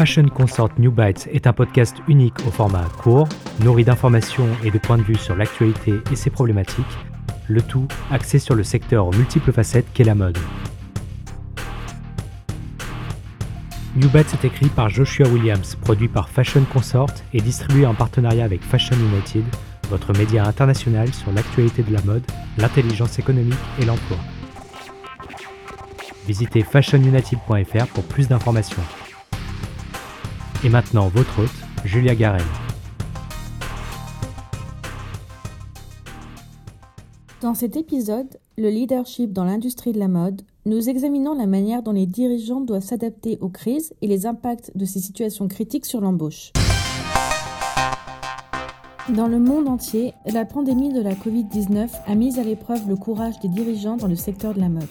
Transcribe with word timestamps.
Fashion 0.00 0.28
Consort 0.28 0.70
New 0.78 0.90
Bites 0.90 1.28
est 1.30 1.46
un 1.46 1.52
podcast 1.52 1.96
unique 2.08 2.38
au 2.46 2.50
format 2.50 2.84
court, 3.02 3.28
nourri 3.62 3.84
d'informations 3.84 4.48
et 4.64 4.70
de 4.70 4.78
points 4.78 4.96
de 4.96 5.02
vue 5.02 5.16
sur 5.16 5.36
l'actualité 5.36 6.00
et 6.10 6.16
ses 6.16 6.30
problématiques, 6.30 6.86
le 7.48 7.60
tout 7.60 7.86
axé 8.10 8.38
sur 8.38 8.54
le 8.54 8.62
secteur 8.62 9.06
aux 9.06 9.12
multiples 9.12 9.52
facettes 9.52 9.84
qu'est 9.92 10.04
la 10.04 10.14
mode. 10.14 10.38
New 13.94 14.08
Bites 14.08 14.32
est 14.32 14.46
écrit 14.46 14.68
par 14.68 14.88
Joshua 14.88 15.28
Williams, 15.28 15.74
produit 15.74 16.08
par 16.08 16.30
Fashion 16.30 16.64
Consort 16.72 17.10
et 17.34 17.42
distribué 17.42 17.84
en 17.84 17.92
partenariat 17.92 18.46
avec 18.46 18.62
Fashion 18.62 18.96
United, 18.96 19.44
votre 19.90 20.16
média 20.16 20.46
international 20.46 21.12
sur 21.12 21.30
l'actualité 21.32 21.82
de 21.82 21.92
la 21.92 22.00
mode, 22.04 22.24
l'intelligence 22.56 23.18
économique 23.18 23.52
et 23.82 23.84
l'emploi. 23.84 24.16
Visitez 26.30 26.62
fashionunited.fr 26.62 27.86
pour 27.92 28.04
plus 28.04 28.28
d'informations. 28.28 28.82
Et 30.62 30.68
maintenant, 30.68 31.08
votre 31.08 31.42
hôte, 31.42 31.50
Julia 31.84 32.14
Garel. 32.14 32.44
Dans 37.40 37.54
cet 37.54 37.74
épisode, 37.74 38.28
le 38.56 38.68
leadership 38.68 39.32
dans 39.32 39.42
l'industrie 39.42 39.90
de 39.90 39.98
la 39.98 40.06
mode, 40.06 40.42
nous 40.66 40.88
examinons 40.88 41.34
la 41.34 41.46
manière 41.48 41.82
dont 41.82 41.90
les 41.90 42.06
dirigeants 42.06 42.60
doivent 42.60 42.84
s'adapter 42.84 43.36
aux 43.40 43.48
crises 43.48 43.92
et 44.00 44.06
les 44.06 44.24
impacts 44.24 44.70
de 44.76 44.84
ces 44.84 45.00
situations 45.00 45.48
critiques 45.48 45.84
sur 45.84 46.00
l'embauche. 46.00 46.52
Dans 49.08 49.26
le 49.26 49.40
monde 49.40 49.66
entier, 49.66 50.14
la 50.32 50.44
pandémie 50.44 50.92
de 50.92 51.00
la 51.00 51.14
Covid-19 51.14 51.88
a 52.06 52.14
mis 52.14 52.38
à 52.38 52.44
l'épreuve 52.44 52.88
le 52.88 52.94
courage 52.94 53.40
des 53.40 53.48
dirigeants 53.48 53.96
dans 53.96 54.06
le 54.06 54.14
secteur 54.14 54.54
de 54.54 54.60
la 54.60 54.68
mode. 54.68 54.86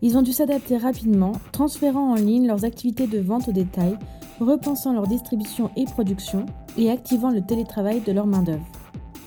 Ils 0.00 0.16
ont 0.16 0.22
dû 0.22 0.32
s'adapter 0.32 0.76
rapidement, 0.76 1.32
transférant 1.52 2.12
en 2.12 2.14
ligne 2.14 2.46
leurs 2.46 2.64
activités 2.64 3.06
de 3.06 3.18
vente 3.18 3.48
au 3.48 3.52
détail 3.52 3.96
repensant 4.40 4.92
leur 4.92 5.06
distribution 5.06 5.70
et 5.76 5.84
production 5.84 6.46
et 6.76 6.90
activant 6.90 7.30
le 7.30 7.42
télétravail 7.42 8.00
de 8.00 8.12
leur 8.12 8.26
main-d'œuvre. 8.26 8.66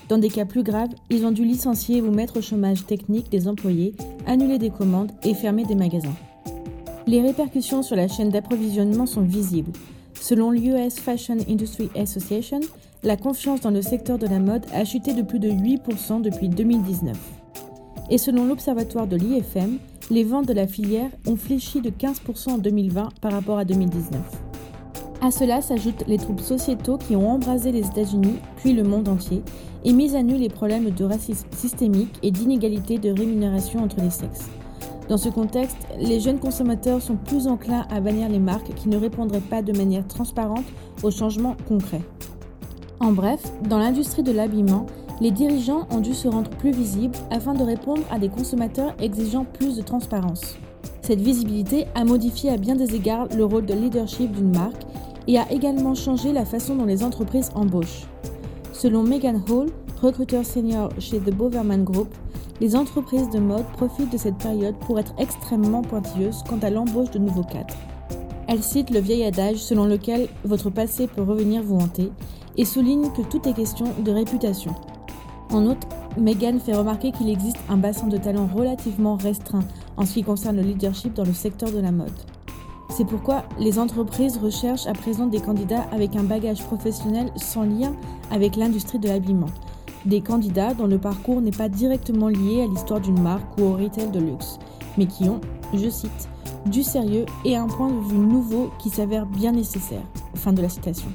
Dans 0.08 0.18
des 0.18 0.30
cas 0.30 0.46
plus 0.46 0.64
graves, 0.64 0.90
ils 1.10 1.26
ont 1.26 1.32
dû 1.32 1.46
licencier 1.46 2.02
ou 2.02 2.12
mettre 2.12 2.40
au 2.40 2.42
chômage 2.42 2.86
technique 2.86 3.30
des 3.30 3.48
employés, 3.48 3.96
annuler 4.26 4.58
des 4.58 4.70
commandes 4.70 5.12
et 5.24 5.34
fermer 5.34 5.66
des 5.66 5.76
magasins. 5.76 6.16
Les 7.08 7.22
répercussions 7.22 7.82
sur 7.82 7.96
la 7.96 8.08
chaîne 8.08 8.30
d'approvisionnement 8.30 9.06
sont 9.06 9.22
visibles. 9.22 9.72
Selon 10.14 10.52
l'US 10.52 10.96
Fashion 10.96 11.38
Industry 11.50 11.90
Association, 11.96 12.60
la 13.04 13.18
confiance 13.18 13.62
dans 13.62 13.72
le 13.72 13.82
secteur 13.82 14.18
de 14.18 14.28
la 14.28 14.40
mode 14.40 14.66
a 14.74 14.86
chuté 14.86 15.14
de 15.14 15.24
plus 15.24 15.40
de 15.40 15.50
8% 15.50 16.22
depuis 16.22 16.50
2019. 16.50 17.41
Et 18.12 18.18
selon 18.18 18.46
l'observatoire 18.46 19.08
de 19.08 19.16
l'IFM, 19.16 19.78
les 20.10 20.26
ventes 20.26 20.46
de 20.46 20.54
la 20.54 20.68
filière 20.68 21.10
ont 21.26 21.38
fléchi 21.38 21.80
de 21.80 21.90
15% 21.90 22.50
en 22.50 22.58
2020 22.58 23.08
par 23.22 23.32
rapport 23.32 23.58
à 23.58 23.64
2019. 23.64 24.22
À 25.22 25.32
cela 25.32 25.62
s'ajoutent 25.62 26.04
les 26.08 26.18
troubles 26.18 26.42
sociétaux 26.42 26.98
qui 26.98 27.16
ont 27.16 27.30
embrasé 27.30 27.72
les 27.72 27.88
États-Unis, 27.88 28.36
puis 28.58 28.74
le 28.74 28.84
monde 28.84 29.08
entier, 29.08 29.42
et 29.86 29.94
mis 29.94 30.14
à 30.18 30.24
nu 30.24 30.36
les 30.36 30.50
problèmes 30.50 30.90
de 30.90 31.06
racisme 31.06 31.48
systémique 31.56 32.20
et 32.22 32.32
d'inégalité 32.32 32.98
de 32.98 33.12
rémunération 33.12 33.82
entre 33.82 34.02
les 34.02 34.10
sexes. 34.10 34.50
Dans 35.08 35.18
ce 35.18 35.30
contexte, 35.30 35.78
les 35.98 36.20
jeunes 36.20 36.40
consommateurs 36.40 37.02
sont 37.02 37.16
plus 37.16 37.48
enclins 37.48 37.86
à 37.90 38.02
bannir 38.02 38.28
les 38.28 38.40
marques 38.40 38.74
qui 38.76 38.90
ne 38.90 38.98
répondraient 38.98 39.40
pas 39.40 39.62
de 39.62 39.72
manière 39.72 40.06
transparente 40.08 40.66
aux 41.02 41.12
changements 41.12 41.56
concrets. 41.66 42.04
En 43.00 43.14
bref, 43.14 43.42
dans 43.68 43.80
l'industrie 43.80 44.22
de 44.22 44.32
l'habillement, 44.32 44.86
les 45.22 45.30
dirigeants 45.30 45.88
ont 45.92 46.00
dû 46.00 46.16
se 46.16 46.28
rendre 46.28 46.50
plus 46.50 46.72
visibles 46.72 47.16
afin 47.30 47.54
de 47.54 47.64
répondre 47.64 48.02
à 48.10 48.18
des 48.18 48.28
consommateurs 48.28 48.96
exigeant 49.00 49.46
plus 49.46 49.78
de 49.78 49.84
transparence. 49.84 50.58
Cette 51.04 51.22
visibilité 51.22 51.86
a 51.94 52.04
modifié 52.04 52.50
à 52.50 52.58
bien 52.58 52.76
des 52.76 52.96
égards 52.96 53.28
le 53.38 53.46
rôle 53.46 53.68
de 53.68 53.76
leadership 53.76 54.32
d'une 54.32 54.56
marque 54.56 54.82
et 55.28 55.38
a 55.38 55.50
également 55.52 55.94
changé 55.94 56.34
la 56.34 56.44
façon 56.44 56.76
dont 56.76 56.86
les 56.86 57.04
entreprises 57.04 57.52
embauchent. 57.54 58.08
Selon 58.74 59.04
Megan 59.04 59.40
Hall, 59.48 59.68
recruteur 60.02 60.44
senior 60.44 60.90
chez 60.98 61.20
The 61.20 61.34
Boverman 61.34 61.84
Group, 61.84 62.10
les 62.60 62.76
entreprises 62.76 63.30
de 63.30 63.40
mode 63.40 63.66
profitent 63.74 64.12
de 64.12 64.18
cette 64.18 64.38
période 64.38 64.76
pour 64.80 65.00
être 65.00 65.14
extrêmement 65.20 65.84
pointilleuses 65.84 66.44
quant 66.50 66.60
à 66.64 66.72
l'embauche 66.72 67.12
de 67.12 67.20
nouveaux 67.20 67.44
cadres. 67.44 67.76
Elle 68.48 68.64
cite 68.64 68.90
le 68.90 69.00
vieil 69.00 69.24
adage 69.24 69.58
selon 69.58 69.86
lequel 69.86 70.28
votre 70.44 70.72
passé 70.72 71.06
peut 71.06 71.22
revenir 71.22 71.62
vous 71.62 71.78
hanter 71.78 72.12
et 72.58 72.66
souligne 72.66 73.12
que 73.12 73.22
tout 73.22 73.48
est 73.48 73.54
question 73.54 73.86
de 74.04 74.12
réputation. 74.12 74.74
En 75.52 75.66
outre, 75.66 75.88
Megan 76.18 76.60
fait 76.60 76.76
remarquer 76.76 77.12
qu'il 77.12 77.30
existe 77.30 77.58
un 77.70 77.78
bassin 77.78 78.08
de 78.08 78.18
talent 78.18 78.48
relativement 78.54 79.16
restreint 79.16 79.64
en 79.98 80.06
ce 80.06 80.14
qui 80.14 80.24
concerne 80.24 80.56
le 80.56 80.62
leadership 80.62 81.14
dans 81.14 81.26
le 81.26 81.34
secteur 81.34 81.72
de 81.72 81.80
la 81.80 81.92
mode. 81.92 82.12
C'est 82.90 83.06
pourquoi 83.06 83.44
les 83.60 83.80
entreprises 83.80 84.38
recherchent 84.38 84.88
à 84.88 84.94
présent 84.94 85.28
des 85.28 85.40
candidats 85.40 85.86
avec 85.92 86.16
un 86.16 86.24
bagage 86.24 86.64
professionnel 86.64 87.32
sans 87.36 87.64
lien 87.64 87.94
avec 88.32 88.56
l'industrie 88.56 89.00
de 89.00 89.08
l'habillement. 89.08 89.50
Des 90.06 90.22
candidats 90.22 90.74
dont 90.74 90.88
le 90.88 90.98
parcours 90.98 91.42
n'est 91.42 91.52
pas 91.52 91.70
directement 91.70 92.28
lié 92.28 92.64
à 92.64 92.68
l'histoire 92.68 93.00
d'une 93.00 93.22
marque 93.22 93.58
ou 93.58 93.64
au 93.64 93.74
retail 93.74 94.10
de 94.10 94.20
luxe, 94.20 94.58
mais 94.98 95.06
qui 95.06 95.30
ont, 95.30 95.42
je 95.74 95.90
cite, 95.90 96.30
du 96.66 96.84
sérieux 96.84 97.26
et 97.46 97.56
un 97.56 97.68
point 97.68 97.90
de 97.90 98.00
vue 98.00 98.18
nouveau 98.18 98.72
qui 98.80 98.90
s'avère 98.90 99.26
bien 99.26 99.52
nécessaire. 99.52 100.04
Fin 100.36 100.54
de 100.54 100.62
la 100.62 100.70
citation. 100.70 101.10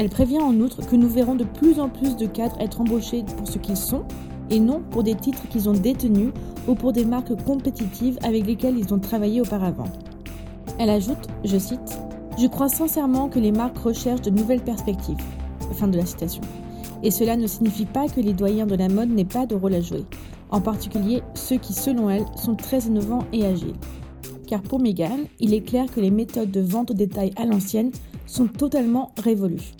Elle 0.00 0.08
prévient 0.08 0.40
en 0.40 0.58
outre 0.60 0.80
que 0.80 0.96
nous 0.96 1.10
verrons 1.10 1.34
de 1.34 1.44
plus 1.44 1.78
en 1.78 1.90
plus 1.90 2.16
de 2.16 2.24
cadres 2.24 2.58
être 2.58 2.80
embauchés 2.80 3.22
pour 3.36 3.46
ce 3.46 3.58
qu'ils 3.58 3.76
sont 3.76 4.04
et 4.48 4.58
non 4.58 4.80
pour 4.80 5.02
des 5.02 5.14
titres 5.14 5.46
qu'ils 5.50 5.68
ont 5.68 5.74
détenus 5.74 6.32
ou 6.66 6.74
pour 6.74 6.94
des 6.94 7.04
marques 7.04 7.36
compétitives 7.44 8.18
avec 8.22 8.46
lesquelles 8.46 8.78
ils 8.78 8.94
ont 8.94 8.98
travaillé 8.98 9.42
auparavant. 9.42 9.92
Elle 10.78 10.88
ajoute, 10.88 11.28
je 11.44 11.58
cite, 11.58 12.00
Je 12.38 12.46
crois 12.46 12.70
sincèrement 12.70 13.28
que 13.28 13.38
les 13.38 13.52
marques 13.52 13.76
recherchent 13.76 14.22
de 14.22 14.30
nouvelles 14.30 14.64
perspectives. 14.64 15.22
Fin 15.74 15.88
de 15.88 15.98
la 15.98 16.06
citation. 16.06 16.40
Et 17.02 17.10
cela 17.10 17.36
ne 17.36 17.46
signifie 17.46 17.84
pas 17.84 18.08
que 18.08 18.22
les 18.22 18.32
doyens 18.32 18.66
de 18.66 18.76
la 18.76 18.88
mode 18.88 19.10
n'aient 19.10 19.26
pas 19.26 19.44
de 19.44 19.54
rôle 19.54 19.74
à 19.74 19.82
jouer, 19.82 20.06
en 20.48 20.62
particulier 20.62 21.22
ceux 21.34 21.58
qui, 21.58 21.74
selon 21.74 22.08
elle, 22.08 22.24
sont 22.36 22.54
très 22.54 22.78
innovants 22.78 23.26
et 23.34 23.44
agiles. 23.44 23.76
Car 24.46 24.62
pour 24.62 24.80
Megan, 24.80 25.26
il 25.40 25.52
est 25.52 25.60
clair 25.60 25.92
que 25.94 26.00
les 26.00 26.10
méthodes 26.10 26.50
de 26.50 26.62
vente 26.62 26.90
au 26.90 26.94
détail 26.94 27.32
à 27.36 27.44
l'ancienne 27.44 27.90
sont 28.24 28.46
totalement 28.46 29.12
révolues. 29.22 29.74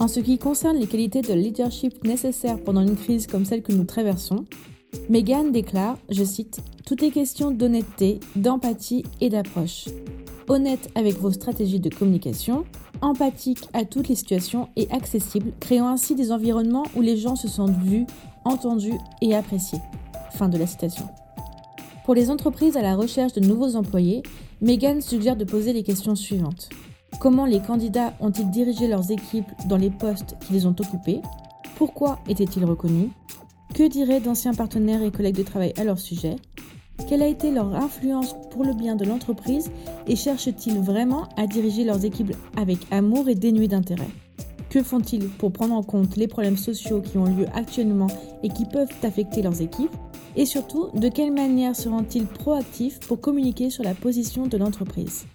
En 0.00 0.08
ce 0.08 0.18
qui 0.18 0.38
concerne 0.38 0.78
les 0.78 0.86
qualités 0.86 1.22
de 1.22 1.34
leadership 1.34 2.02
nécessaires 2.04 2.58
pendant 2.58 2.80
une 2.80 2.96
crise 2.96 3.26
comme 3.26 3.44
celle 3.44 3.62
que 3.62 3.72
nous 3.72 3.84
traversons, 3.84 4.46
Megan 5.08 5.52
déclare, 5.52 5.98
je 6.08 6.24
cite, 6.24 6.60
Tout 6.86 7.04
est 7.04 7.10
question 7.10 7.50
d'honnêteté, 7.50 8.18
d'empathie 8.34 9.04
et 9.20 9.28
d'approche 9.28 9.86
honnête 10.50 10.90
avec 10.94 11.16
vos 11.18 11.30
stratégies 11.30 11.80
de 11.80 11.94
communication, 11.94 12.64
empathique 13.00 13.68
à 13.72 13.84
toutes 13.84 14.08
les 14.08 14.14
situations 14.14 14.68
et 14.76 14.90
accessible, 14.90 15.52
créant 15.60 15.88
ainsi 15.88 16.14
des 16.14 16.32
environnements 16.32 16.86
où 16.96 17.02
les 17.02 17.16
gens 17.16 17.36
se 17.36 17.48
sentent 17.48 17.78
vus, 17.84 18.04
entendus 18.44 18.98
et 19.22 19.34
appréciés. 19.34 19.78
Fin 20.32 20.48
de 20.48 20.58
la 20.58 20.66
citation. 20.66 21.06
Pour 22.04 22.14
les 22.14 22.30
entreprises 22.30 22.76
à 22.76 22.82
la 22.82 22.96
recherche 22.96 23.32
de 23.32 23.40
nouveaux 23.40 23.76
employés, 23.76 24.22
Megan 24.60 25.00
suggère 25.00 25.36
de 25.36 25.44
poser 25.44 25.72
les 25.72 25.84
questions 25.84 26.16
suivantes. 26.16 26.68
Comment 27.18 27.44
les 27.44 27.60
candidats 27.60 28.14
ont-ils 28.20 28.50
dirigé 28.50 28.88
leurs 28.88 29.10
équipes 29.10 29.50
dans 29.66 29.76
les 29.76 29.90
postes 29.90 30.36
qu'ils 30.40 30.66
ont 30.66 30.74
occupés? 30.78 31.20
Pourquoi 31.76 32.18
étaient-ils 32.28 32.64
reconnus? 32.64 33.10
Que 33.74 33.88
diraient 33.88 34.20
d'anciens 34.20 34.54
partenaires 34.54 35.02
et 35.02 35.10
collègues 35.10 35.36
de 35.36 35.42
travail 35.42 35.72
à 35.76 35.84
leur 35.84 35.98
sujet? 35.98 36.36
Quelle 37.08 37.22
a 37.22 37.26
été 37.26 37.50
leur 37.50 37.74
influence 37.74 38.34
pour 38.50 38.64
le 38.64 38.74
bien 38.74 38.96
de 38.96 39.04
l'entreprise 39.04 39.70
et 40.06 40.16
cherchent-ils 40.16 40.78
vraiment 40.78 41.28
à 41.36 41.46
diriger 41.46 41.84
leurs 41.84 42.04
équipes 42.04 42.34
avec 42.56 42.78
amour 42.90 43.28
et 43.28 43.34
dénués 43.34 43.68
d'intérêt? 43.68 44.08
Que 44.70 44.82
font-ils 44.82 45.28
pour 45.28 45.52
prendre 45.52 45.74
en 45.74 45.82
compte 45.82 46.16
les 46.16 46.28
problèmes 46.28 46.56
sociaux 46.56 47.00
qui 47.00 47.18
ont 47.18 47.24
lieu 47.24 47.46
actuellement 47.54 48.06
et 48.42 48.48
qui 48.48 48.64
peuvent 48.64 48.92
affecter 49.02 49.42
leurs 49.42 49.60
équipes? 49.60 49.94
Et 50.36 50.46
surtout, 50.46 50.88
de 50.94 51.08
quelle 51.08 51.32
manière 51.32 51.74
seront-ils 51.74 52.26
proactifs 52.26 53.00
pour 53.00 53.20
communiquer 53.20 53.68
sur 53.68 53.82
la 53.82 53.94
position 53.94 54.46
de 54.46 54.56
l'entreprise? 54.56 55.26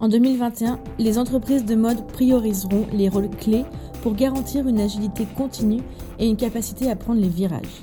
En 0.00 0.08
2021, 0.08 0.80
les 0.98 1.18
entreprises 1.18 1.64
de 1.64 1.76
mode 1.76 2.06
prioriseront 2.08 2.86
les 2.92 3.08
rôles 3.08 3.30
clés 3.30 3.64
pour 4.02 4.14
garantir 4.14 4.66
une 4.66 4.80
agilité 4.80 5.26
continue 5.36 5.82
et 6.18 6.28
une 6.28 6.36
capacité 6.36 6.90
à 6.90 6.96
prendre 6.96 7.20
les 7.20 7.28
virages. 7.28 7.82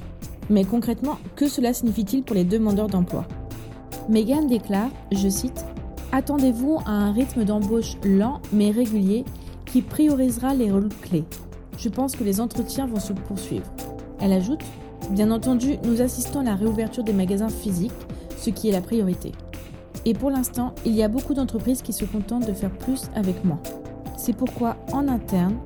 Mais 0.49 0.65
concrètement, 0.65 1.17
que 1.35 1.47
cela 1.47 1.73
signifie-t-il 1.73 2.23
pour 2.23 2.35
les 2.35 2.43
demandeurs 2.43 2.87
d'emploi? 2.87 3.25
Megan 4.09 4.47
déclare, 4.47 4.89
je 5.11 5.29
cite, 5.29 5.65
Attendez-vous 6.11 6.79
à 6.85 6.91
un 6.91 7.13
rythme 7.13 7.45
d'embauche 7.45 7.95
lent 8.03 8.41
mais 8.51 8.71
régulier 8.71 9.23
qui 9.65 9.81
priorisera 9.81 10.53
les 10.53 10.69
rôles 10.69 10.89
clés. 11.01 11.23
Je 11.77 11.87
pense 11.87 12.17
que 12.17 12.25
les 12.25 12.41
entretiens 12.41 12.85
vont 12.85 12.99
se 12.99 13.13
poursuivre. 13.13 13.71
Elle 14.19 14.33
ajoute, 14.33 14.61
Bien 15.09 15.31
entendu, 15.31 15.77
nous 15.83 16.01
assistons 16.01 16.41
à 16.41 16.43
la 16.43 16.55
réouverture 16.55 17.03
des 17.03 17.11
magasins 17.11 17.49
physiques, 17.49 17.91
ce 18.37 18.49
qui 18.49 18.69
est 18.69 18.71
la 18.71 18.81
priorité. 18.81 19.31
Et 20.05 20.13
pour 20.13 20.31
l'instant, 20.31 20.73
il 20.85 20.93
y 20.93 21.03
a 21.03 21.07
beaucoup 21.07 21.33
d'entreprises 21.33 21.81
qui 21.81 21.93
se 21.93 22.05
contentent 22.05 22.47
de 22.47 22.53
faire 22.53 22.71
plus 22.71 23.03
avec 23.15 23.43
moins. 23.45 23.59
C'est 24.17 24.33
pourquoi, 24.33 24.77
en 24.91 25.07
interne, 25.07 25.57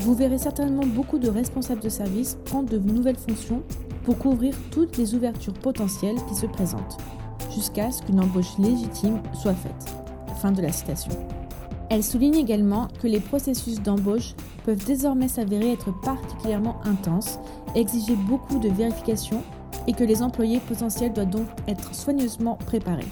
vous 0.00 0.14
verrez 0.14 0.38
certainement 0.38 0.86
beaucoup 0.86 1.18
de 1.18 1.28
responsables 1.28 1.82
de 1.82 1.88
service 1.88 2.38
prendre 2.44 2.68
de 2.68 2.78
nouvelles 2.78 3.18
fonctions 3.18 3.62
pour 4.04 4.16
couvrir 4.16 4.54
toutes 4.70 4.96
les 4.96 5.14
ouvertures 5.14 5.52
potentielles 5.54 6.16
qui 6.28 6.34
se 6.34 6.46
présentent. 6.46 6.98
jusqu'à 7.54 7.90
ce 7.90 8.02
qu'une 8.02 8.20
embauche 8.20 8.58
légitime 8.58 9.20
soit 9.34 9.54
faite. 9.54 9.94
Fin 10.40 10.52
de 10.52 10.62
la 10.62 10.72
citation. 10.72 11.12
Elle 11.90 12.04
souligne 12.04 12.36
également 12.36 12.88
que 13.02 13.08
les 13.08 13.20
processus 13.20 13.80
d'embauche 13.82 14.34
peuvent 14.64 14.84
désormais 14.84 15.28
s'avérer 15.28 15.72
être 15.72 15.92
particulièrement 16.02 16.76
intenses, 16.84 17.38
exiger 17.74 18.14
beaucoup 18.14 18.58
de 18.58 18.68
vérifications 18.68 19.42
et 19.86 19.92
que 19.92 20.04
les 20.04 20.22
employés 20.22 20.60
potentiels 20.60 21.12
doivent 21.12 21.30
donc 21.30 21.46
être 21.66 21.94
soigneusement 21.94 22.56
préparés. 22.66 23.08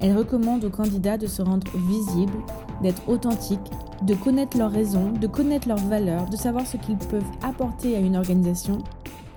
Elle 0.00 0.16
recommande 0.16 0.64
aux 0.64 0.70
candidats 0.70 1.18
de 1.18 1.26
se 1.26 1.42
rendre 1.42 1.66
visibles, 1.74 2.38
d'être 2.82 3.08
authentiques, 3.08 3.58
de 4.02 4.14
connaître 4.14 4.56
leurs 4.56 4.70
raisons, 4.70 5.10
de 5.10 5.26
connaître 5.26 5.66
leurs 5.66 5.76
valeurs, 5.76 6.26
de 6.30 6.36
savoir 6.36 6.66
ce 6.66 6.76
qu'ils 6.76 6.98
peuvent 6.98 7.22
apporter 7.42 7.96
à 7.96 7.98
une 7.98 8.16
organisation 8.16 8.78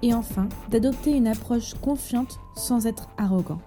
et 0.04 0.14
enfin 0.14 0.48
d'adopter 0.70 1.12
une 1.12 1.28
approche 1.28 1.74
confiante 1.82 2.40
sans 2.56 2.86
être 2.86 3.08
arrogant. 3.18 3.60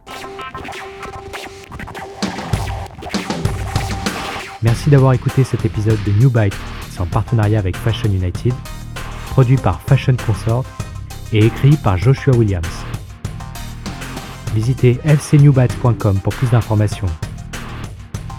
Merci 4.62 4.88
d'avoir 4.88 5.12
écouté 5.12 5.44
cet 5.44 5.64
épisode 5.64 5.98
de 6.06 6.12
New 6.12 6.30
Bite 6.30 6.56
en 6.98 7.06
partenariat 7.06 7.58
avec 7.58 7.76
Fashion 7.76 8.08
United, 8.08 8.54
produit 9.30 9.56
par 9.56 9.82
Fashion 9.82 10.16
Consort 10.24 10.64
et 11.32 11.44
écrit 11.44 11.76
par 11.76 11.98
Joshua 11.98 12.34
Williams. 12.36 12.84
Visitez 14.54 15.00
fcnewbytes.com 15.04 16.20
pour 16.20 16.32
plus 16.32 16.48
d'informations. 16.50 17.08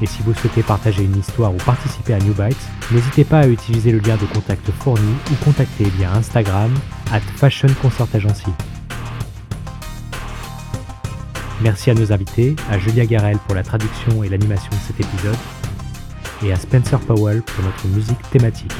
Et 0.01 0.05
si 0.05 0.21
vous 0.23 0.33
souhaitez 0.33 0.63
partager 0.63 1.03
une 1.03 1.17
histoire 1.17 1.53
ou 1.53 1.57
participer 1.57 2.13
à 2.13 2.19
New 2.19 2.33
Bytes, 2.33 2.69
n'hésitez 2.91 3.25
pas 3.25 3.39
à 3.39 3.47
utiliser 3.47 3.91
le 3.91 3.99
lien 3.99 4.15
de 4.15 4.25
contact 4.33 4.69
fourni 4.71 5.13
ou 5.31 5.43
contacter 5.43 5.85
via 5.97 6.13
Instagram 6.13 6.73
at 7.11 7.19
Fashion 7.19 7.67
Consort 7.81 8.07
Agency. 8.13 8.47
Merci 11.61 11.89
à 11.89 11.93
nos 11.93 12.11
invités, 12.11 12.55
à 12.69 12.77
Julia 12.77 13.05
Garel 13.05 13.37
pour 13.45 13.55
la 13.55 13.63
traduction 13.63 14.23
et 14.23 14.29
l'animation 14.29 14.69
de 14.71 14.87
cet 14.87 14.99
épisode, 14.99 15.37
et 16.43 16.51
à 16.51 16.55
Spencer 16.55 16.99
Powell 16.99 17.41
pour 17.41 17.63
notre 17.63 17.87
musique 17.87 18.29
thématique. 18.29 18.73